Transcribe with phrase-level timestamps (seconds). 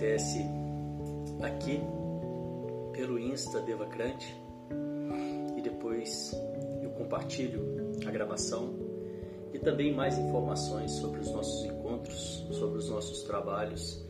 [0.00, 0.46] acontece
[1.42, 1.78] aqui
[2.92, 4.34] pelo Insta Devacrante
[5.54, 6.32] e depois
[6.82, 8.74] eu compartilho a gravação
[9.52, 14.02] e também mais informações sobre os nossos encontros, sobre os nossos trabalhos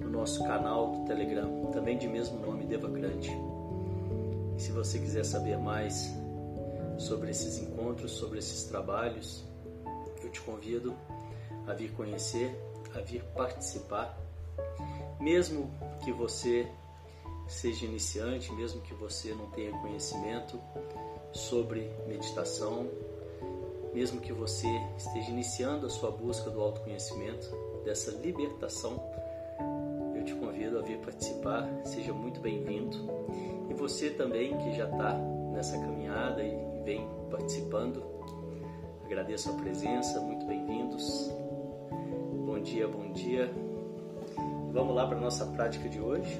[0.00, 3.30] no nosso canal do Telegram, também de mesmo nome Devacrante.
[4.56, 6.10] E se você quiser saber mais
[6.96, 9.44] sobre esses encontros, sobre esses trabalhos,
[10.22, 10.94] eu te convido
[11.66, 12.50] a vir conhecer
[12.94, 14.18] a vir participar,
[15.24, 15.70] mesmo
[16.04, 16.68] que você
[17.48, 20.60] seja iniciante, mesmo que você não tenha conhecimento
[21.32, 22.86] sobre meditação,
[23.94, 27.48] mesmo que você esteja iniciando a sua busca do autoconhecimento,
[27.84, 29.02] dessa libertação,
[30.14, 32.98] eu te convido a vir participar, seja muito bem-vindo.
[33.70, 35.14] E você também que já está
[35.52, 38.04] nessa caminhada e vem participando,
[39.04, 41.34] agradeço a presença, muito bem-vindos
[42.64, 43.73] dia, bom dia.
[44.74, 46.36] Vamos lá para a nossa prática de hoje.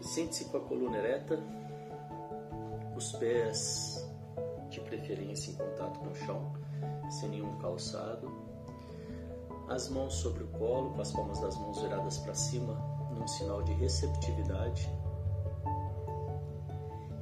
[0.00, 1.42] Sente-se com a coluna ereta,
[2.96, 4.08] os pés
[4.68, 6.52] de preferência em contato com o chão,
[7.10, 8.30] sem nenhum calçado.
[9.68, 12.74] As mãos sobre o colo, com as palmas das mãos viradas para cima,
[13.12, 14.88] num sinal de receptividade.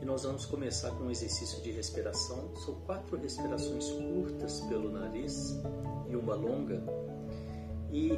[0.03, 2.55] E nós vamos começar com um exercício de respiração.
[2.57, 5.59] São quatro respirações curtas pelo nariz
[6.11, 6.83] e uma longa.
[7.91, 8.11] E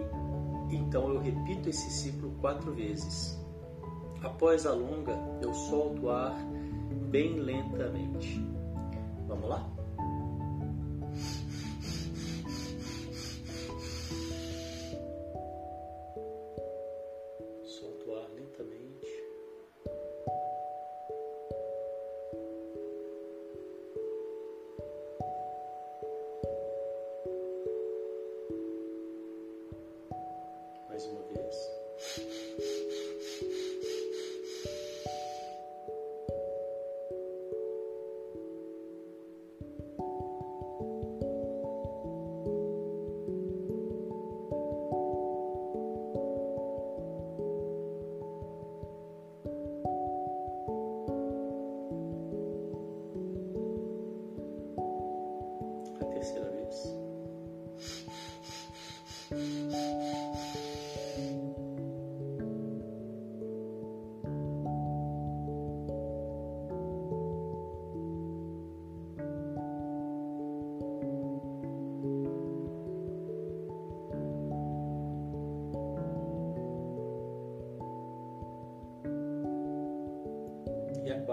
[0.71, 3.39] então eu repito esse ciclo quatro vezes.
[4.23, 6.37] Após a longa, eu solto o ar
[7.11, 8.45] bem lentamente.
[9.27, 9.80] Vamos lá?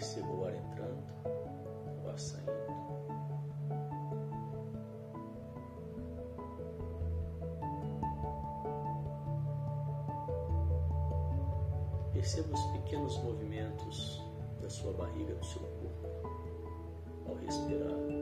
[0.00, 1.04] perceba o ar entrando,
[2.02, 2.50] o ar saindo.
[12.14, 14.22] Perceba os pequenos movimentos
[14.62, 16.08] da sua barriga, do seu corpo,
[17.28, 18.19] ao respirar.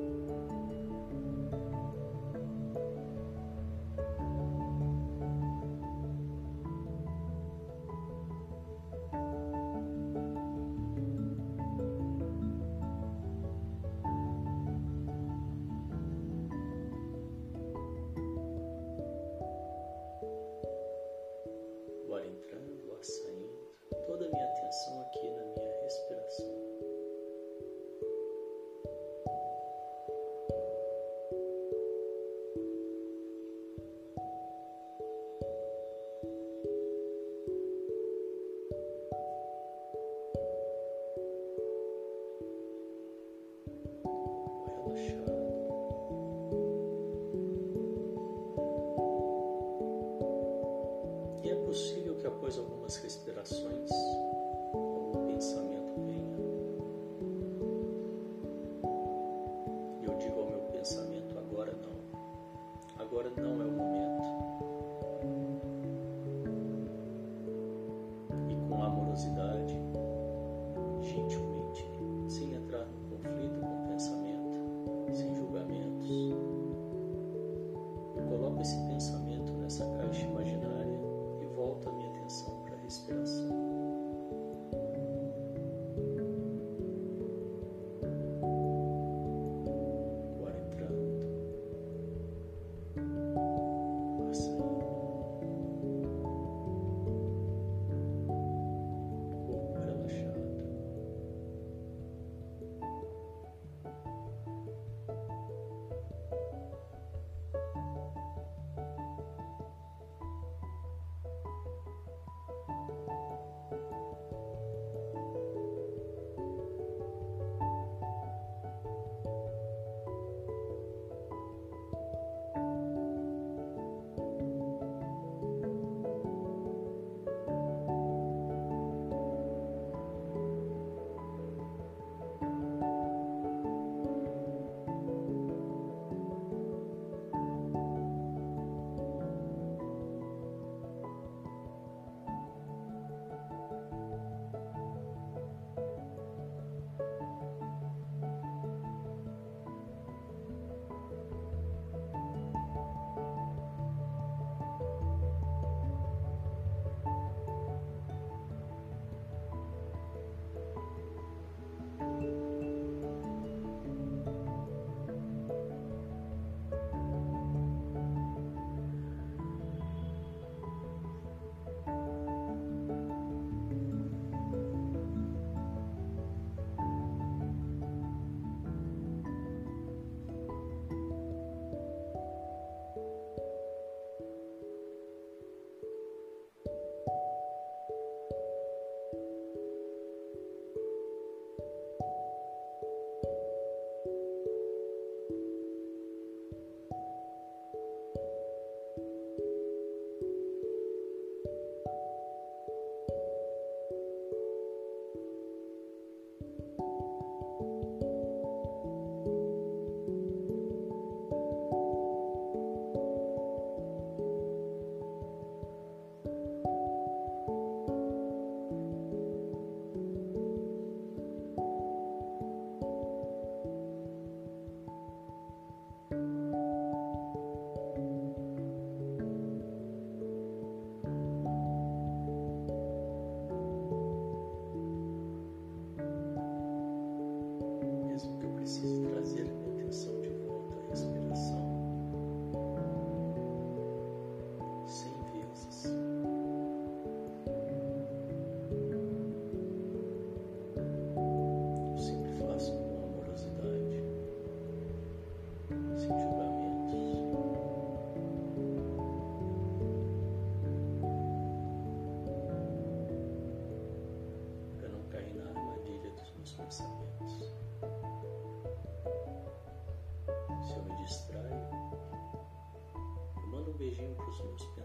[274.38, 274.78] shoot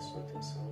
[0.00, 0.65] sua atenção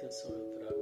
[0.00, 0.79] atenção eu trago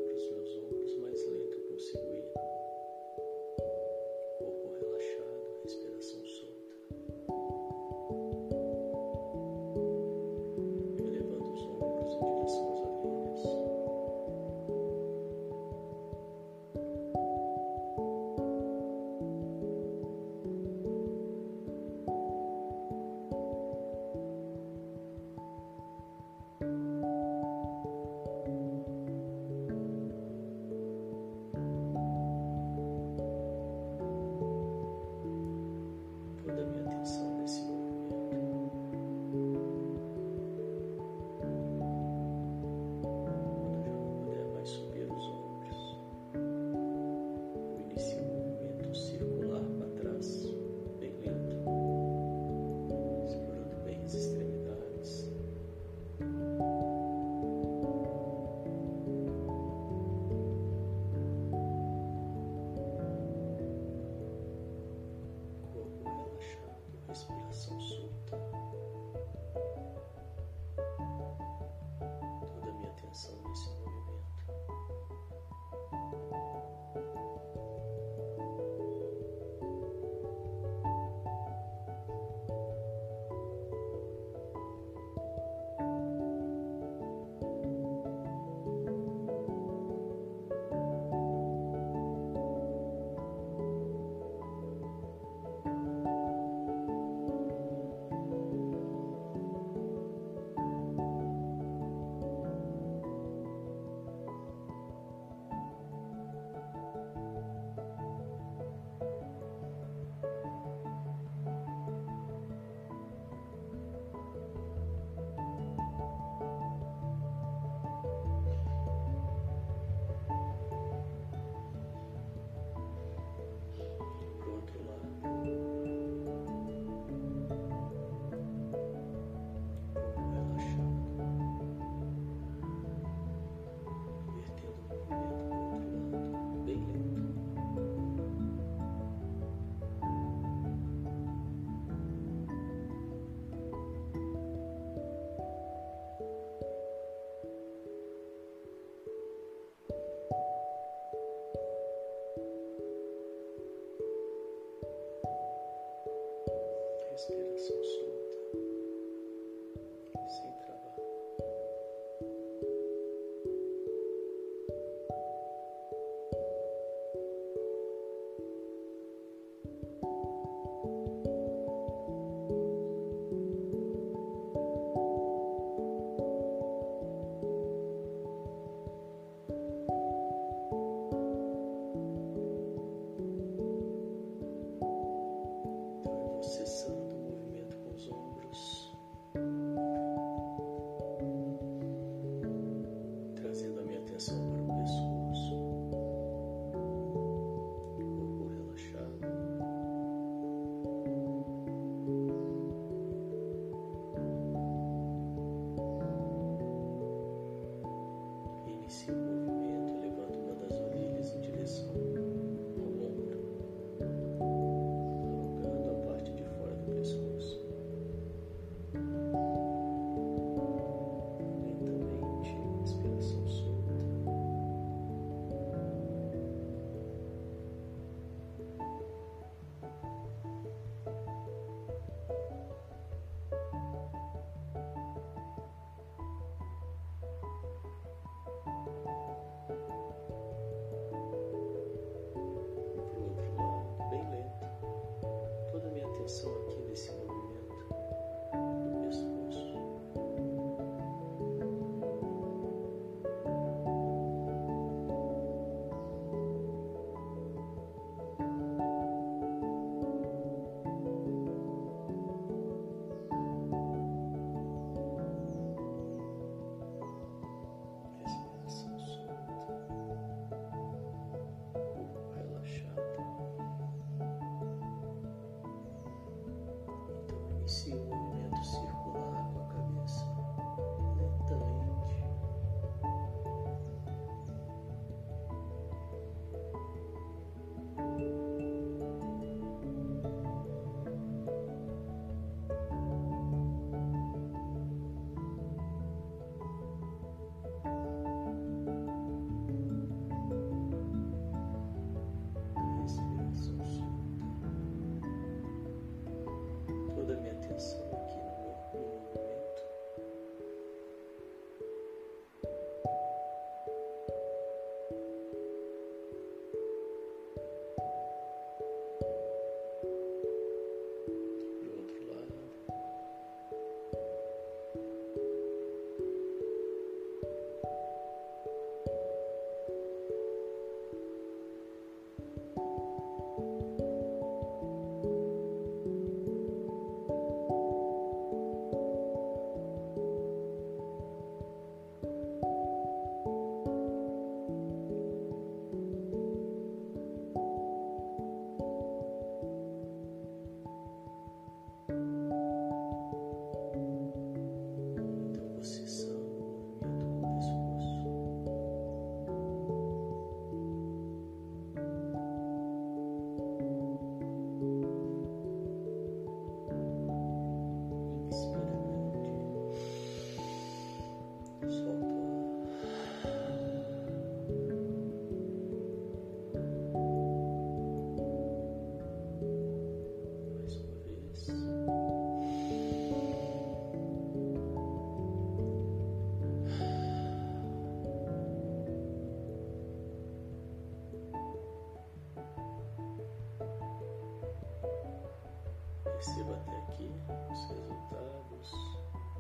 [189.35, 189.78] うん。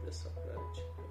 [0.05, 1.08] dessa prática.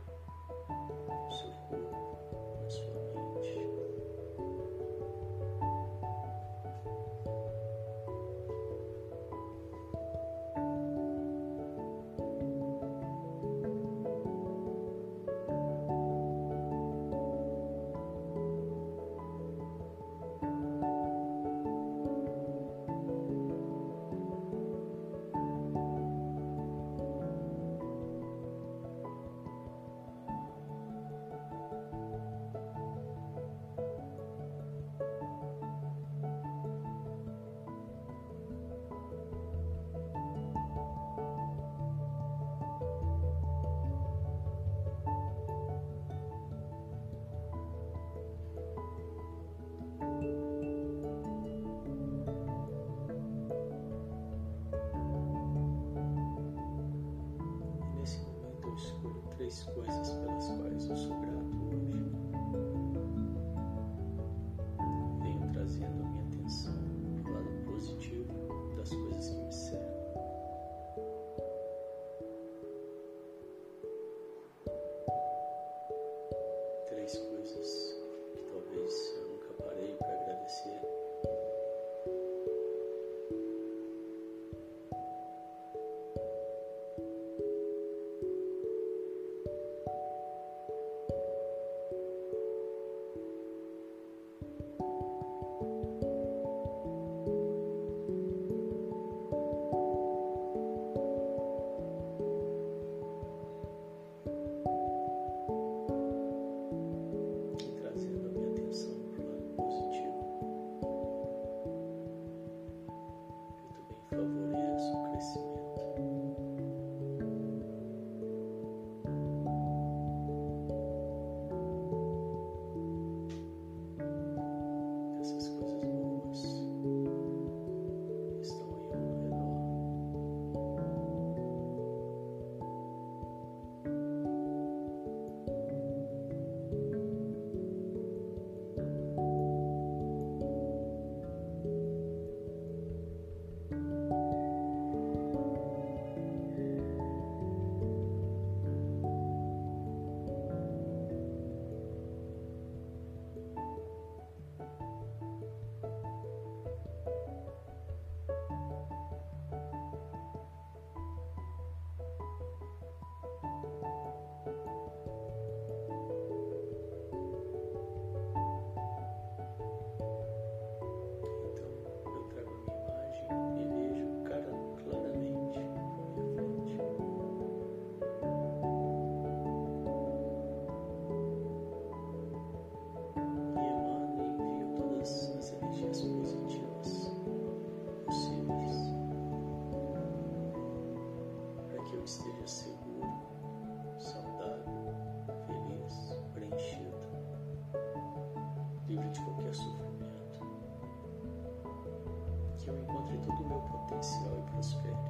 [202.68, 205.07] que eu encontre todo o meu potencial e prospere.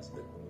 [0.00, 0.49] Está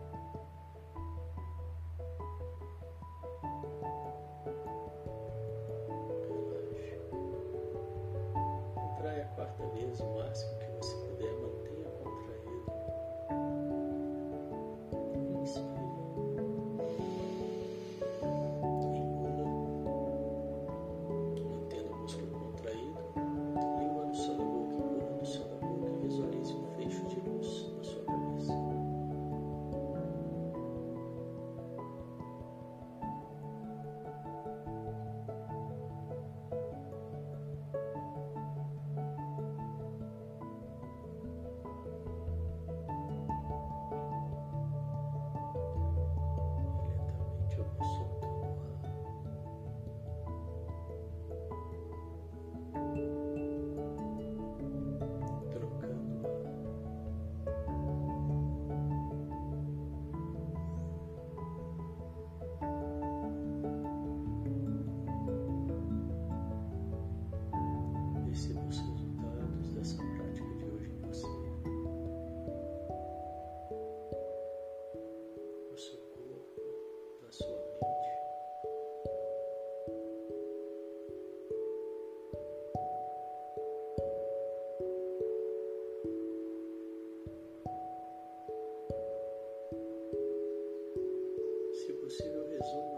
[92.61, 92.90] Jesus.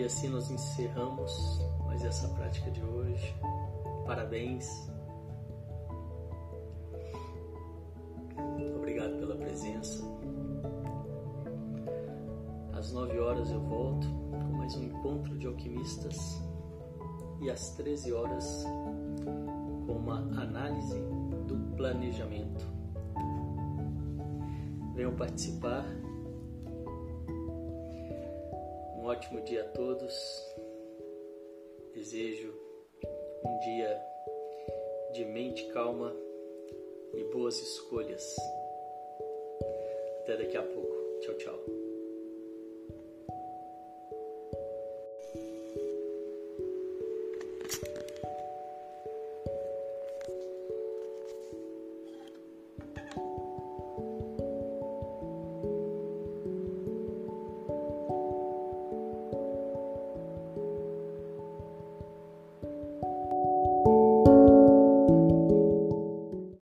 [0.00, 3.34] E assim nós encerramos mais essa prática de hoje.
[4.06, 4.90] Parabéns.
[8.76, 10.02] Obrigado pela presença.
[12.72, 16.40] Às nove horas eu volto com mais um encontro de alquimistas
[17.42, 18.64] e às 13 horas
[19.86, 20.98] com uma análise
[21.46, 22.66] do planejamento.
[24.94, 25.84] Venham participar.
[29.20, 30.14] Ótimo dia a todos.
[31.92, 32.54] Desejo
[33.44, 34.00] um dia
[35.12, 36.16] de mente calma
[37.12, 38.34] e boas escolhas.
[40.22, 41.20] Até daqui a pouco.
[41.20, 41.79] Tchau, tchau.